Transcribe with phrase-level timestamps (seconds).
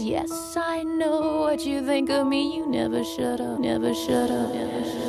[0.00, 2.56] Yes, I know what you think of me.
[2.56, 5.06] You never shut up, never shut up, never shut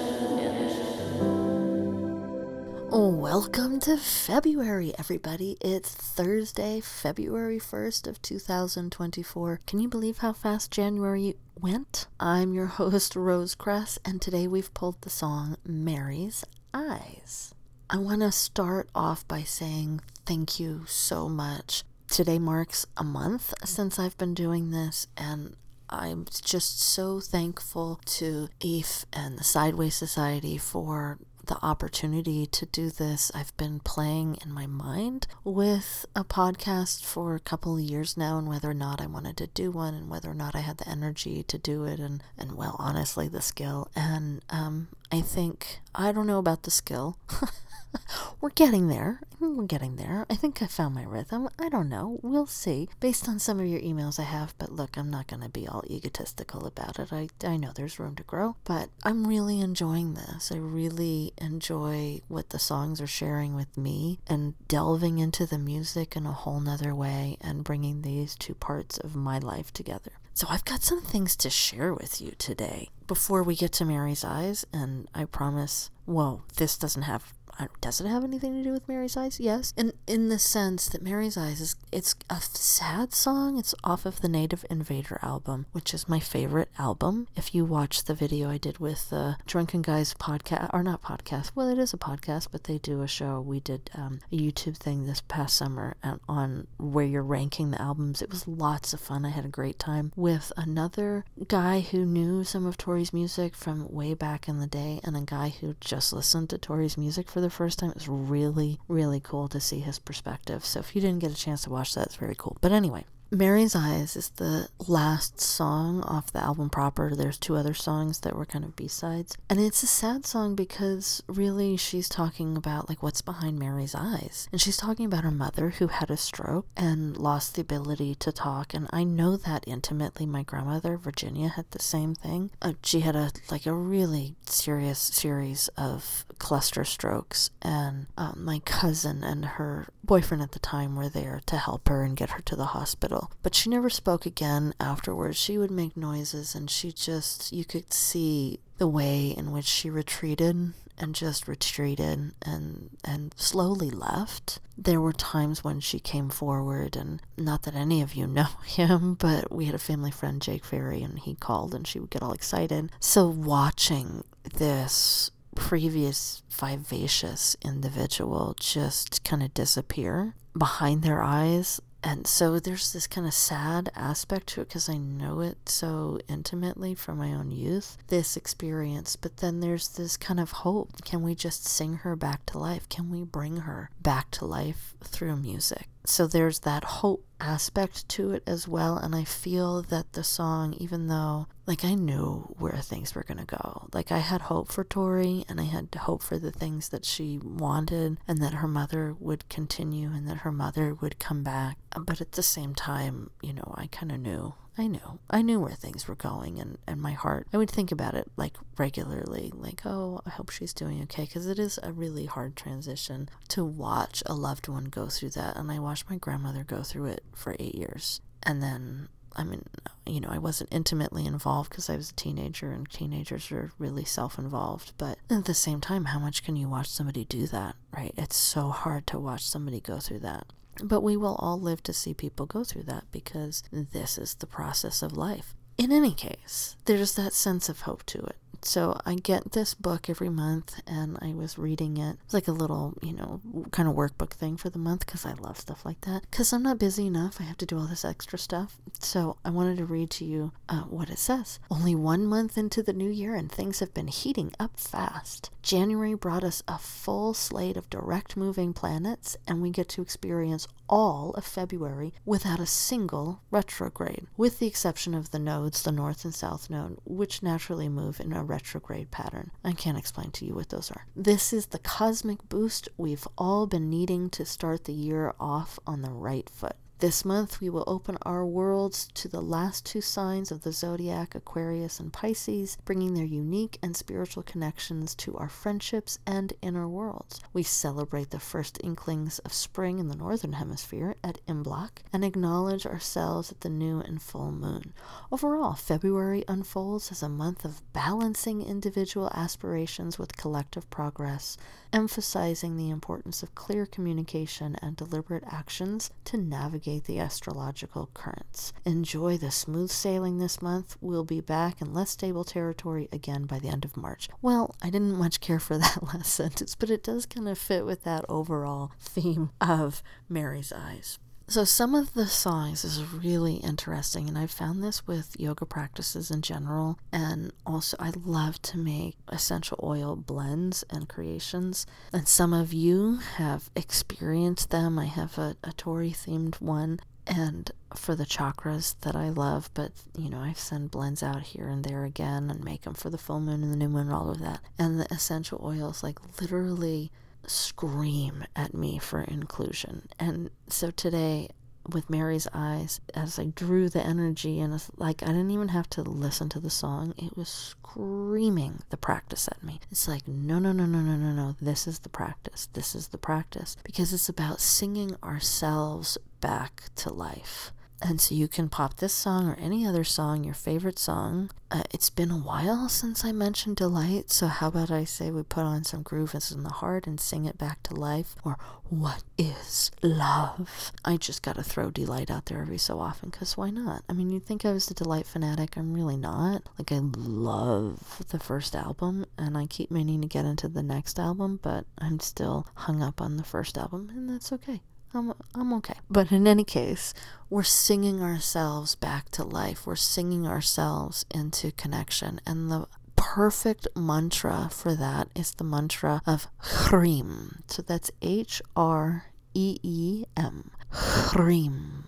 [2.91, 5.55] up, welcome to February, everybody.
[5.61, 9.61] It's Thursday, February 1st of 2024.
[9.65, 12.07] Can you believe how fast January went?
[12.19, 17.55] I'm your host, Rose Cress, and today we've pulled the song Mary's Eyes.
[17.89, 23.53] I want to start off by saying thank you so much Today marks a month
[23.63, 25.55] since I've been doing this, and
[25.89, 32.89] I'm just so thankful to EIF and the Sideways Society for the opportunity to do
[32.89, 33.31] this.
[33.33, 38.37] I've been playing in my mind with a podcast for a couple of years now
[38.37, 40.79] and whether or not I wanted to do one and whether or not I had
[40.79, 43.87] the energy to do it and, and well, honestly, the skill.
[43.95, 47.17] And um, I think, I don't know about the skill.
[48.41, 49.21] We're getting there.
[49.39, 50.25] We're getting there.
[50.29, 51.49] I think I found my rhythm.
[51.59, 52.19] I don't know.
[52.21, 52.89] We'll see.
[52.99, 55.67] Based on some of your emails I have, but look, I'm not going to be
[55.67, 57.11] all egotistical about it.
[57.11, 60.51] I, I know there's room to grow, but I'm really enjoying this.
[60.51, 66.15] I really enjoy what the songs are sharing with me and delving into the music
[66.15, 70.11] in a whole nother way and bringing these two parts of my life together.
[70.33, 74.23] So I've got some things to share with you today before we get to Mary's
[74.23, 77.33] Eyes, and I promise, whoa, this doesn't have
[77.81, 79.39] does it have anything to do with Mary's Eyes?
[79.39, 79.73] Yes.
[79.77, 83.57] And in the sense that Mary's Eyes is it's a sad song.
[83.57, 87.27] It's off of the Native Invader album, which is my favorite album.
[87.35, 91.51] If you watch the video I did with the Drunken Guys podcast, or not podcast,
[91.53, 93.41] well, it is a podcast, but they do a show.
[93.41, 95.95] We did um, a YouTube thing this past summer
[96.27, 98.21] on where you're ranking the albums.
[98.21, 99.25] It was lots of fun.
[99.25, 103.91] I had a great time with another guy who knew some of Tori's music from
[103.91, 107.40] way back in the day and a guy who just listened to Tori's music for
[107.41, 107.89] the first time.
[107.89, 110.65] It was really, really cool to see his perspective.
[110.65, 112.57] So if you didn't get a chance to watch that, it's very cool.
[112.61, 117.15] But anyway, Mary's Eyes is the last song off the album proper.
[117.15, 119.37] There's two other songs that were kind of B-sides.
[119.49, 124.49] And it's a sad song because really she's talking about like what's behind Mary's eyes.
[124.51, 128.33] And she's talking about her mother who had a stroke and lost the ability to
[128.33, 128.73] talk.
[128.73, 130.25] And I know that intimately.
[130.25, 132.51] My grandmother, Virginia, had the same thing.
[132.61, 137.49] Uh, she had a like a really serious series of cluster strokes.
[137.61, 142.03] And um, my cousin and her boyfriend at the time were there to help her
[142.03, 145.37] and get her to the hospital but she never spoke again afterwards.
[145.37, 149.89] She would make noises, and she just, you could see the way in which she
[149.89, 154.59] retreated and just retreated and and slowly left.
[154.77, 159.15] There were times when she came forward and not that any of you know him,
[159.15, 162.21] but we had a family friend Jake Ferry and he called and she would get
[162.21, 162.91] all excited.
[162.99, 164.23] So watching
[164.53, 173.05] this previous vivacious individual just kind of disappear behind their eyes and so there's this
[173.05, 177.51] kind of sad aspect to it because I know it so intimately from my own
[177.51, 179.15] youth, this experience.
[179.15, 181.03] But then there's this kind of hope.
[181.05, 182.89] Can we just sing her back to life?
[182.89, 185.87] Can we bring her back to life through music?
[186.05, 188.97] So there's that hope aspect to it as well.
[188.97, 193.37] And I feel that the song, even though like I knew where things were going
[193.37, 196.89] to go, like I had hope for Tori and I had hope for the things
[196.89, 201.43] that she wanted and that her mother would continue and that her mother would come
[201.43, 201.77] back.
[201.97, 205.19] But at the same time, you know, I kind of knew I knew.
[205.29, 208.31] I knew where things were going, and, and my heart, I would think about it
[208.37, 212.55] like regularly, like, oh, I hope she's doing okay, because it is a really hard
[212.55, 215.57] transition to watch a loved one go through that.
[215.57, 218.21] And I watched my grandmother go through it for eight years.
[218.43, 219.65] And then, I mean,
[220.05, 224.05] you know, I wasn't intimately involved because I was a teenager, and teenagers are really
[224.05, 224.93] self involved.
[224.97, 228.13] But at the same time, how much can you watch somebody do that, right?
[228.17, 230.47] It's so hard to watch somebody go through that.
[230.83, 234.47] But we will all live to see people go through that because this is the
[234.47, 235.55] process of life.
[235.77, 238.35] In any case, there's that sense of hope to it.
[238.63, 242.17] So I get this book every month and I was reading it.
[242.25, 243.41] It's like a little, you know,
[243.71, 246.21] kind of workbook thing for the month because I love stuff like that.
[246.29, 248.77] Because I'm not busy enough, I have to do all this extra stuff.
[248.99, 251.59] So I wanted to read to you uh, what it says.
[251.69, 255.49] Only one month into the new year and things have been heating up fast.
[255.61, 260.67] January brought us a full slate of direct moving planets and we get to experience
[260.91, 266.25] all of February without a single retrograde, with the exception of the nodes, the north
[266.25, 269.49] and south node, which naturally move in a retrograde pattern.
[269.63, 271.07] I can't explain to you what those are.
[271.15, 276.01] This is the cosmic boost we've all been needing to start the year off on
[276.01, 276.75] the right foot.
[277.01, 281.33] This month, we will open our worlds to the last two signs of the zodiac,
[281.33, 287.41] Aquarius and Pisces, bringing their unique and spiritual connections to our friendships and inner worlds.
[287.53, 292.85] We celebrate the first inklings of spring in the Northern Hemisphere at Imbolc and acknowledge
[292.85, 294.93] ourselves at the new and full moon.
[295.31, 301.57] Overall, February unfolds as a month of balancing individual aspirations with collective progress,
[301.93, 308.73] emphasizing the importance of clear communication and deliberate actions to navigate the astrological currents.
[308.85, 310.97] Enjoy the smooth sailing this month.
[311.01, 314.29] We'll be back in less stable territory again by the end of March.
[314.41, 317.85] Well, I didn't much care for that last sentence, but it does kind of fit
[317.85, 321.19] with that overall theme of Mary's Eyes.
[321.51, 326.31] So, some of the songs is really interesting, and I've found this with yoga practices
[326.31, 326.97] in general.
[327.11, 331.85] And also, I love to make essential oil blends and creations.
[332.13, 334.97] And some of you have experienced them.
[334.97, 339.91] I have a, a Tori themed one and for the chakras that I love, but
[340.17, 343.17] you know, I send blends out here and there again and make them for the
[343.17, 344.61] full moon and the new moon and all of that.
[344.79, 347.11] And the essential oils, like literally
[347.47, 350.09] scream at me for inclusion.
[350.19, 351.49] And so today,
[351.91, 355.89] with Mary's eyes, as I drew the energy, and it's like I didn't even have
[355.91, 359.79] to listen to the song, it was screaming the practice at me.
[359.89, 362.69] It's like, no, no, no, no, no, no, no, this is the practice.
[362.73, 363.75] This is the practice.
[363.83, 367.71] Because it's about singing ourselves back to life.
[368.03, 371.51] And so you can pop this song or any other song, your favorite song.
[371.69, 375.43] Uh, it's been a while since I mentioned Deee-Lite, so how about I say we
[375.43, 378.35] put on some groove is in the heart and sing it back to life?
[378.43, 378.57] Or
[378.89, 380.91] What is Love?
[381.05, 384.03] I just gotta throw Deee-Lite out there every so often, because why not?
[384.09, 385.77] I mean, you'd think I was a Deee-Lite fanatic.
[385.77, 386.67] I'm really not.
[386.79, 391.19] Like, I love the first album, and I keep meaning to get into the next
[391.19, 394.81] album, but I'm still hung up on the first album, and that's okay.
[395.13, 395.95] I'm, I'm okay.
[396.09, 397.13] But in any case,
[397.49, 399.85] we're singing ourselves back to life.
[399.85, 402.39] We're singing ourselves into connection.
[402.45, 407.61] And the perfect mantra for that is the mantra of Hreem.
[407.67, 410.71] So that's H R E E M.
[410.91, 412.03] Hreem.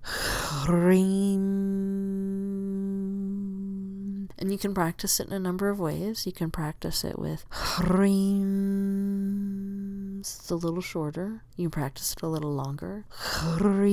[0.04, 1.91] Hreem.
[4.42, 6.26] And you can practice it in a number of ways.
[6.26, 8.42] You can practice it with Hreem.
[10.22, 11.44] It's a little shorter.
[11.56, 13.06] You can practice it a little longer.
[13.12, 13.84] Hreem.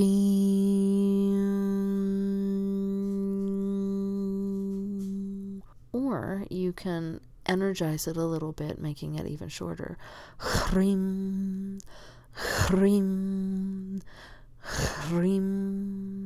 [5.93, 9.99] Or you can energize it a little bit, making it even shorter.
[10.39, 11.79] Hreem.
[12.35, 14.01] Hreem.
[14.63, 16.18] Hreem.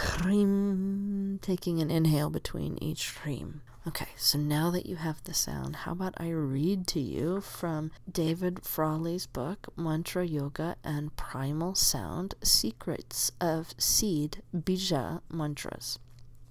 [0.00, 3.60] Hreem, taking an inhale between each hreem.
[3.86, 7.90] Okay, so now that you have the sound, how about I read to you from
[8.10, 15.98] David Frawley's book, Mantra Yoga and Primal Sound Secrets of Seed Bija Mantras.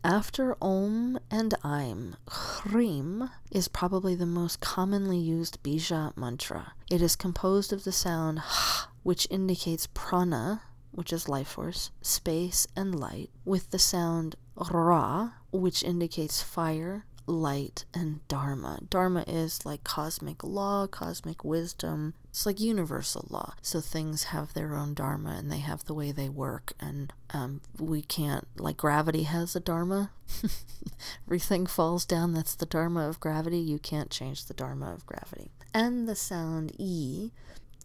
[0.03, 6.73] After Om and Aim, Hreem is probably the most commonly used Bija mantra.
[6.89, 12.67] It is composed of the sound H, which indicates prana, which is life force, space,
[12.75, 18.79] and light, with the sound Ra, which indicates fire, light, and Dharma.
[18.89, 22.13] Dharma is like cosmic law, cosmic wisdom.
[22.29, 23.53] It's like universal law.
[23.61, 26.73] So things have their own Dharma and they have the way they work.
[26.79, 30.11] And um, we can't, like gravity has a Dharma.
[31.27, 32.33] Everything falls down.
[32.33, 33.59] That's the Dharma of gravity.
[33.59, 35.51] You can't change the Dharma of gravity.
[35.73, 37.31] And the sound E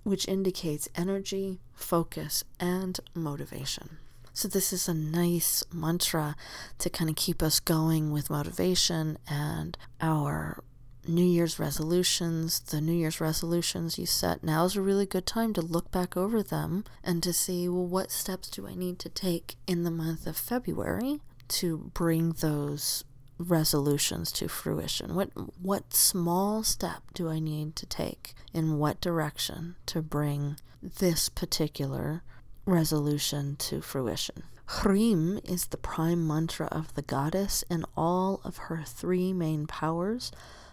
[0.04, 3.98] which indicates energy, focus, and motivation.
[4.32, 6.34] So, this is a nice mantra
[6.78, 10.62] to kind of keep us going with motivation and our
[11.06, 12.60] New Year's resolutions.
[12.60, 16.16] The New Year's resolutions you set now is a really good time to look back
[16.16, 19.90] over them and to see, well, what steps do I need to take in the
[19.90, 23.04] month of February to bring those
[23.38, 25.14] resolutions to fruition?
[25.14, 31.28] What what small step do I need to take in what direction to bring this
[31.28, 32.22] particular
[32.66, 34.44] resolution to fruition?
[34.66, 40.32] Hreem is the prime mantra of the goddess and all of her three main powers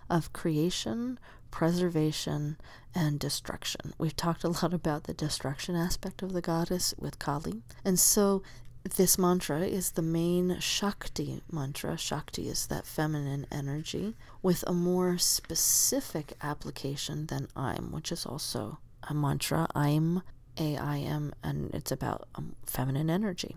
[0.10, 1.20] of creation,
[1.51, 2.58] preservation,
[2.96, 3.94] and destruction.
[3.98, 7.63] We've talked a lot about the destruction aspect of the goddess with Kali.
[7.84, 8.44] And so
[8.84, 11.98] this mantra is the main Shakti mantra.
[11.98, 18.80] Shakti is that feminine energy with a more specific application than Aim, which is also
[19.04, 19.68] a mantra.
[19.76, 20.24] Aim
[20.58, 23.56] A I M, and it's about um, feminine energy.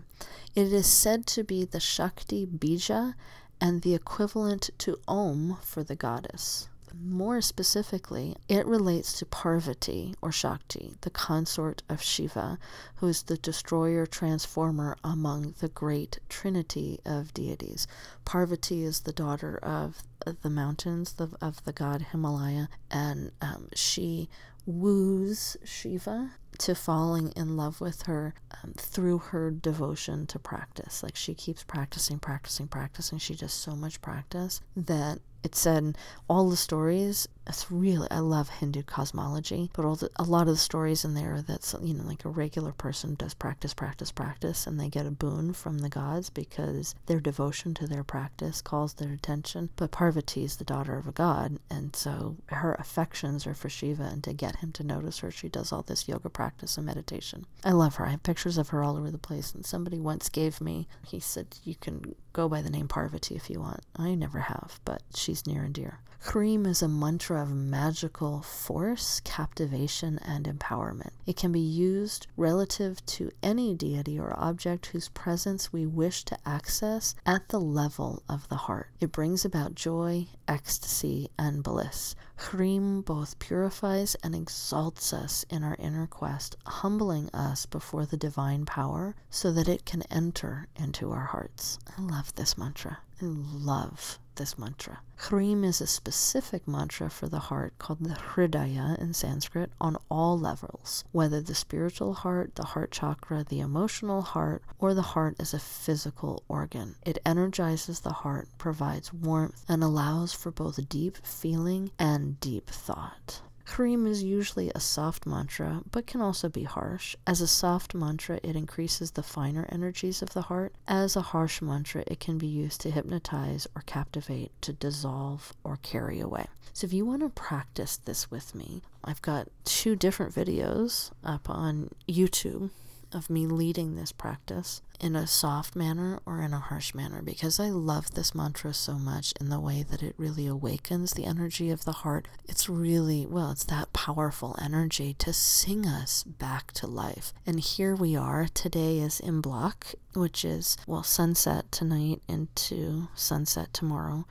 [0.55, 3.15] It is said to be the Shakti Bija
[3.59, 6.69] and the equivalent to Om for the goddess.
[7.01, 12.57] More specifically, it relates to Parvati or Shakti, the consort of Shiva,
[12.95, 17.87] who is the destroyer transformer among the great trinity of deities.
[18.23, 20.03] Parvati is the daughter of
[20.41, 24.29] the mountains of, of the god Himalaya, and um, she
[24.65, 28.33] woos Shiva to falling in love with her
[28.63, 31.03] um, through her devotion to practice.
[31.03, 33.17] Like she keeps practicing, practicing, practicing.
[33.17, 35.97] She does so much practice that it said
[36.27, 40.53] all the stories it's really i love hindu cosmology but all the, a lot of
[40.53, 44.65] the stories in there that's you know like a regular person does practice practice practice
[44.67, 48.93] and they get a boon from the gods because their devotion to their practice calls
[48.93, 49.69] their attention.
[49.75, 54.03] But parvati is the daughter of a god and so her affections are for shiva
[54.03, 57.45] and to get him to notice her she does all this yoga practice and meditation.
[57.63, 58.05] I love her.
[58.05, 61.19] I have pictures of her all over the place and somebody once gave me he
[61.19, 63.81] said you can go by the name parvati if you want.
[63.95, 69.21] I never have but she's near and dear Hreem is a mantra of magical force,
[69.23, 71.11] captivation, and empowerment.
[71.25, 76.37] It can be used relative to any deity or object whose presence we wish to
[76.45, 78.89] access at the level of the heart.
[78.99, 82.15] It brings about joy, ecstasy, and bliss.
[82.37, 88.65] Hreem both purifies and exalts us in our inner quest, humbling us before the divine
[88.65, 91.77] power so that it can enter into our hearts.
[91.97, 92.99] I love this mantra.
[93.21, 94.99] I love this mantra.
[95.17, 100.37] Hreem is a specific mantra for the heart called the Hridaya in Sanskrit on all
[100.37, 105.53] levels, whether the spiritual heart, the heart chakra, the emotional heart, or the heart as
[105.53, 106.95] a physical organ.
[107.05, 113.41] It energizes the heart, provides warmth, and allows for both deep feeling and deep thought.
[113.65, 117.15] Hreem is usually a soft mantra, but can also be harsh.
[117.27, 120.73] As a soft mantra, it increases the finer energies of the heart.
[120.87, 125.77] As a harsh mantra, it can be used to hypnotize or captivate, to dissolve or
[125.81, 126.45] carry away.
[126.73, 131.49] So if you want to practice this with me, I've got two different videos up
[131.49, 132.69] on YouTube
[133.15, 137.59] of me leading this practice in a soft manner or in a harsh manner because
[137.59, 141.69] I love this mantra so much in the way that it really awakens the energy
[141.71, 142.27] of the heart.
[142.47, 147.33] It's really, well, it's that powerful energy to sing us back to life.
[147.45, 148.47] And here we are.
[148.53, 154.25] Today is Imbolc, which is, well, sunset tonight into sunset tomorrow.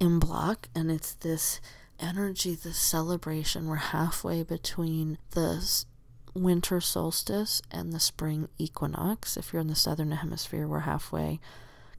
[0.00, 0.66] Imbolc.
[0.74, 1.60] and it's this
[2.00, 3.68] energy, this celebration.
[3.68, 5.84] We're halfway between the
[6.34, 9.36] winter solstice and the spring equinox.
[9.36, 11.40] If you're in the southern hemisphere, we're halfway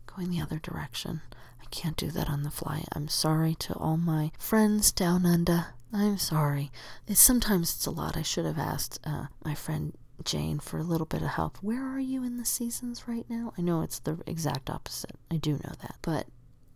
[0.05, 1.21] going the other direction.
[1.61, 2.83] I can't do that on the fly.
[2.93, 5.67] I'm sorry to all my friends down under.
[5.91, 6.71] I'm sorry.
[7.07, 8.17] It's, sometimes it's a lot.
[8.17, 11.57] I should have asked uh, my friend Jane for a little bit of help.
[11.57, 13.53] Where are you in the seasons right now?
[13.57, 15.15] I know it's the exact opposite.
[15.31, 15.95] I do know that.
[16.01, 16.27] But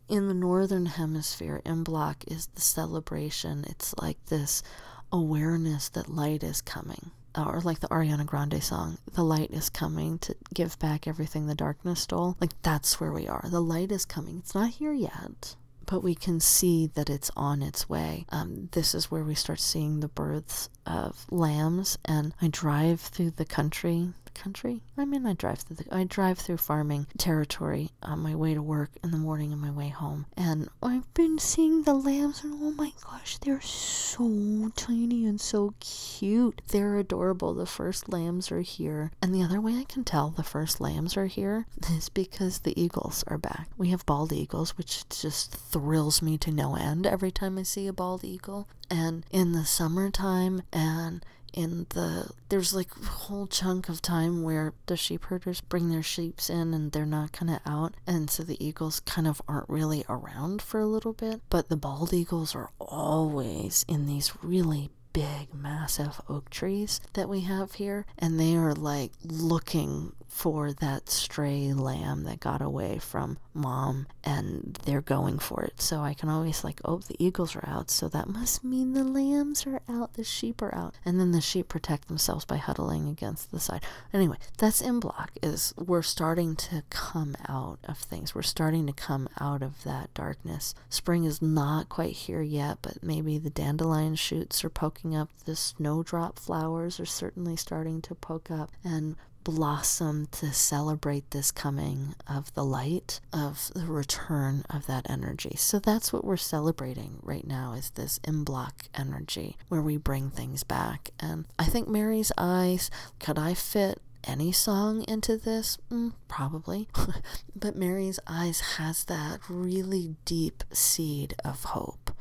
[0.07, 3.65] in the northern hemisphere, Imbolc is the celebration.
[3.67, 4.63] It's like this
[5.11, 10.19] awareness that light is coming or like the Ariana Grande song, the light is coming
[10.19, 12.37] to give back everything the darkness stole.
[12.39, 13.45] Like that's where we are.
[13.49, 14.37] The light is coming.
[14.39, 15.55] It's not here yet,
[15.85, 18.25] but we can see that it's on its way.
[18.29, 23.31] Um, this is where we start seeing the births of lambs, and I drive through
[23.31, 24.81] the country country.
[24.97, 28.61] I mean, I drive through the, I drive through farming territory on my way to
[28.61, 32.53] work in the morning and my way home, and I've been seeing the lambs, and
[32.61, 36.61] oh my gosh, they're so tiny and so cute.
[36.67, 37.53] They're adorable.
[37.53, 41.17] The first lambs are here, and the other way I can tell the first lambs
[41.17, 43.69] are here is because the eagles are back.
[43.77, 47.87] We have bald eagles, which just thrills me to no end every time I see
[47.87, 48.67] a bald eagle.
[48.89, 54.73] And in the summertime and in the there's like a whole chunk of time where
[54.87, 57.93] the sheep herders bring their sheeps in and they're not kind of out.
[58.07, 61.41] And so the eagles kind of aren't really around for a little bit.
[61.49, 67.41] But the bald eagles are always in these really big massive oak trees that we
[67.41, 68.05] have here.
[68.17, 74.79] And they are like looking for that stray lamb that got away from mom and
[74.85, 75.81] they're going for it.
[75.81, 79.03] So I can always like, oh, the eagles are out, so that must mean the
[79.03, 80.95] lambs are out, the sheep are out.
[81.05, 83.83] And then the sheep protect themselves by huddling against the side.
[84.13, 88.33] Anyway, that's Imbolc is we're starting to come out of things.
[88.33, 90.73] We're starting to come out of that darkness.
[90.89, 95.29] Spring is not quite here yet, but maybe the dandelion shoots are poking up.
[95.45, 102.15] The snowdrop flowers are certainly starting to poke up and blossom to celebrate this coming
[102.27, 107.47] of the light of the return of that energy so that's what we're celebrating right
[107.47, 112.91] now is this Imbolc energy where we bring things back and i think mary's eyes
[113.19, 115.77] could i fit any song into this?
[115.91, 116.87] Mm, probably.
[117.55, 122.11] but Mary's Eyes has that really deep seed of hope.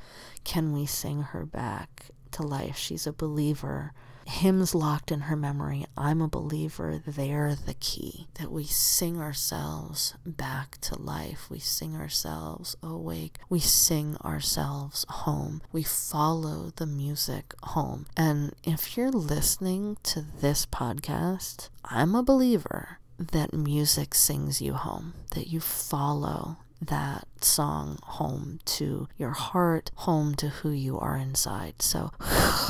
[0.44, 2.76] Can we sing her back to life?
[2.76, 3.92] She's a believer
[4.28, 5.86] hymns locked in her memory.
[5.96, 7.02] I'm a believer.
[7.06, 8.28] They're the key.
[8.34, 11.48] That we sing ourselves back to life.
[11.50, 13.38] We sing ourselves awake.
[13.48, 15.62] We sing ourselves home.
[15.72, 18.06] We follow the music home.
[18.16, 25.14] And if you're listening to this podcast, I'm a believer that music sings you home,
[25.34, 31.82] that you follow that song home to your heart, home to who you are inside.
[31.82, 32.12] So,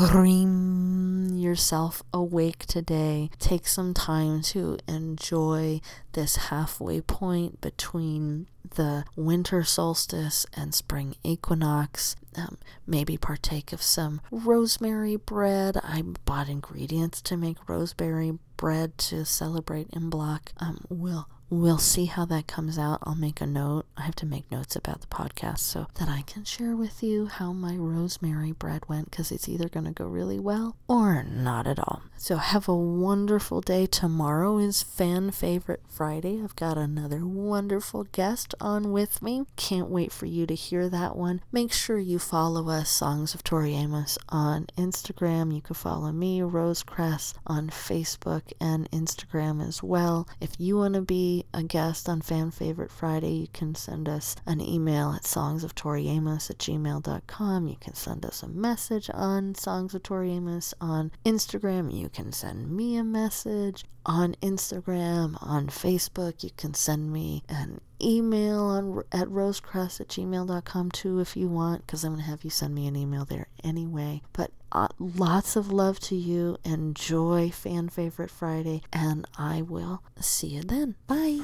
[0.08, 3.30] dream yourself awake today.
[3.38, 5.80] Take some time to enjoy
[6.12, 12.16] this halfway point between the winter solstice and spring equinox.
[12.36, 15.78] Um, maybe partake of some rosemary bread.
[15.82, 20.48] I bought ingredients to make rosemary bread to celebrate Imbolc.
[20.58, 22.98] Um, we'll We'll see how that comes out.
[23.04, 23.86] I'll make a note.
[23.96, 27.26] I have to make notes about the podcast so that I can share with you
[27.26, 31.66] how my rosemary bread went because it's either going to go really well or not
[31.66, 32.02] at all.
[32.18, 33.86] So, have a wonderful day.
[33.86, 36.40] Tomorrow is Fan Favorite Friday.
[36.42, 39.44] I've got another wonderful guest on with me.
[39.56, 41.40] Can't wait for you to hear that one.
[41.50, 45.54] Make sure you follow us, Songs of Tori Amos, on Instagram.
[45.54, 50.28] You can follow me, Rose Cress, on Facebook and Instagram as well.
[50.40, 54.36] If you want to be a guest on Fan Favorite Friday, you can send us
[54.46, 57.68] an email at songsoftoriamos at gmail.com.
[57.68, 61.92] You can send us a message on Songs of Tori Amos on Instagram.
[61.94, 66.42] You can send me a message on Instagram, on Facebook.
[66.42, 71.86] You can send me an email on at rosecress at gmail.com too if you want
[71.86, 74.22] because i'm going to have you send me an email there anyway.
[74.32, 76.58] But uh, lots of love to you.
[76.64, 80.94] Enjoy fan favorite friday and i will see you then.
[81.06, 81.40] Bye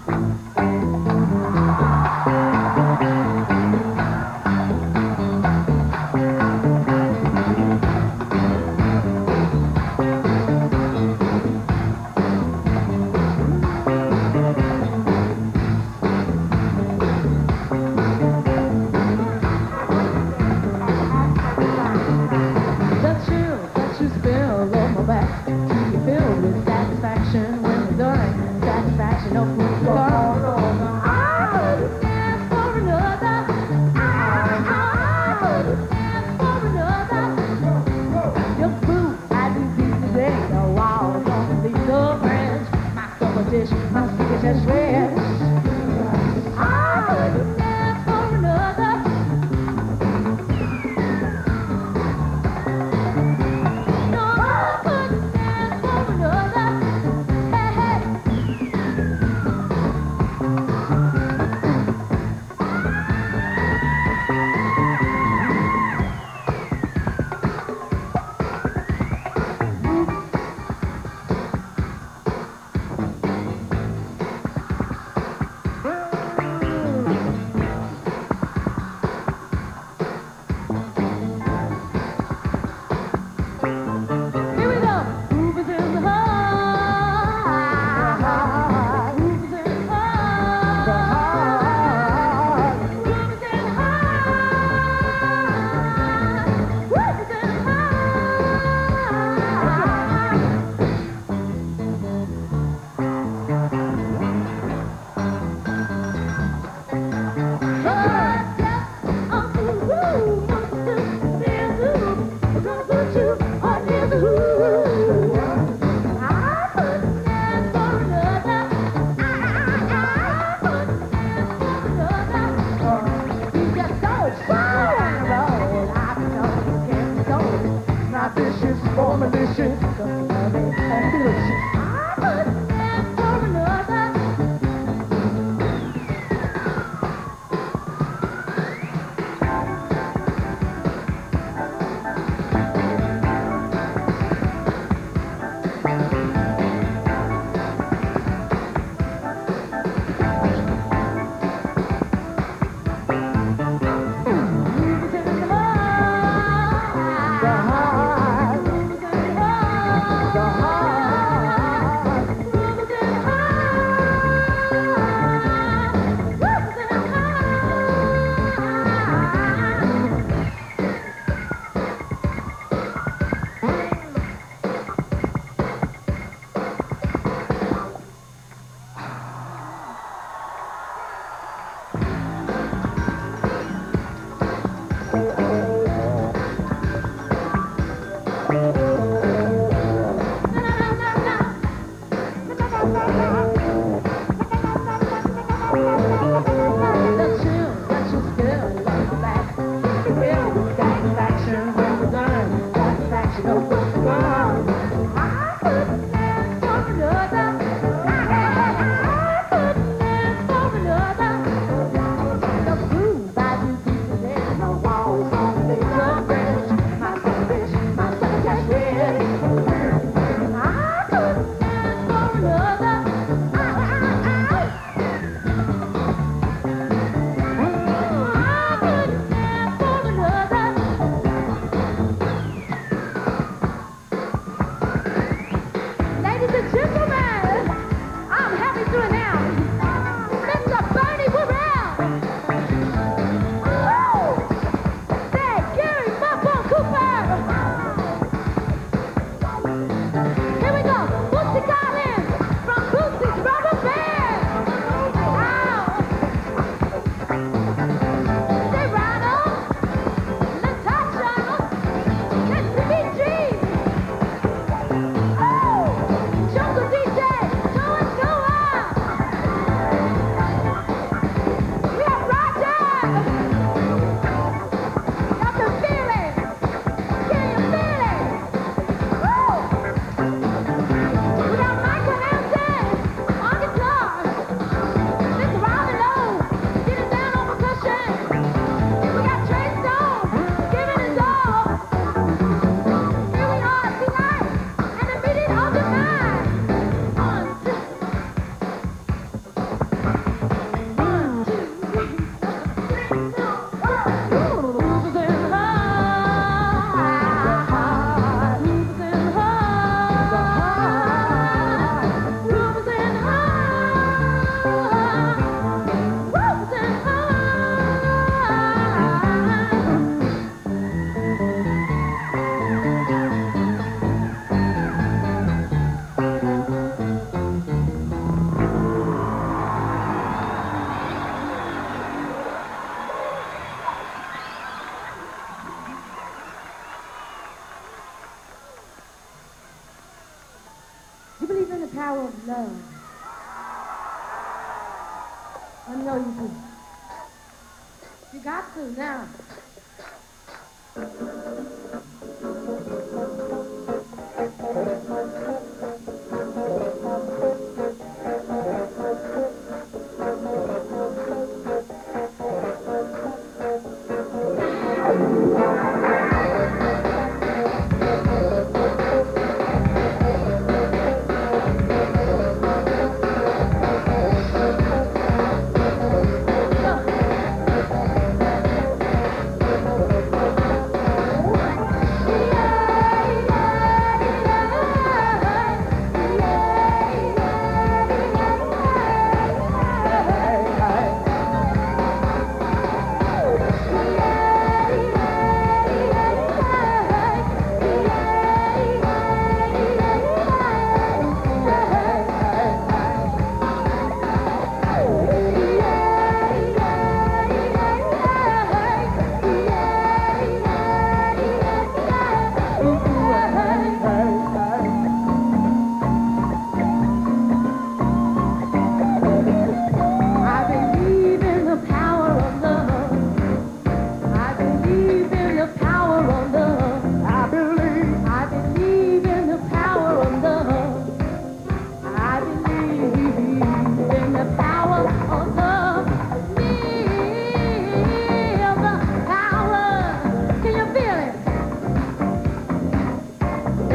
[193.07, 193.44] Oh,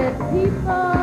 [0.10, 0.99] everything.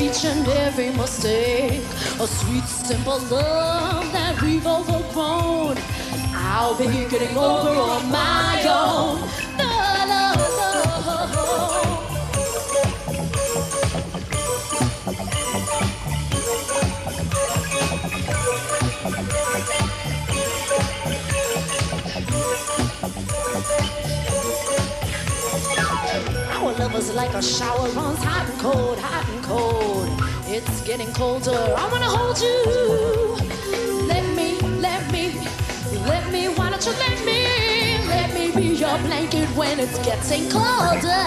[0.00, 1.82] Each and every mistake.
[2.20, 5.76] A sweet, simple love that we've overgrown.
[6.34, 9.51] I'll be getting over on my own.
[26.82, 30.08] Our love was like a shower, runs hot and cold, hot and cold.
[30.48, 31.52] It's getting colder.
[31.78, 32.58] I wanna hold you.
[34.08, 35.30] Let me, let me,
[36.08, 36.48] let me.
[36.48, 37.98] Why don't you let me?
[38.08, 41.22] Let me be your blanket when it's getting colder.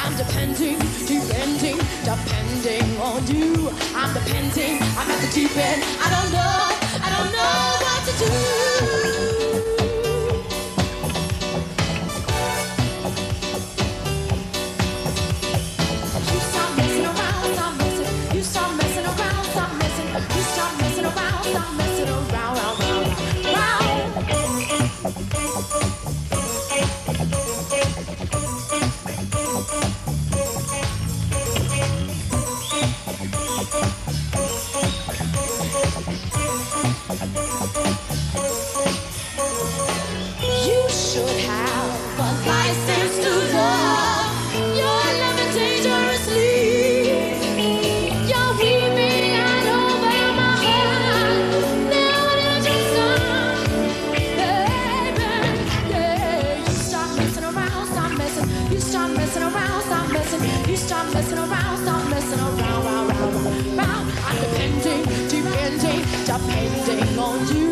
[0.00, 1.76] I'm depending, depending,
[2.08, 3.70] depending on you.
[3.94, 5.82] I'm depending, I'm at the deep end.
[6.00, 6.61] I don't know,
[67.50, 67.71] you.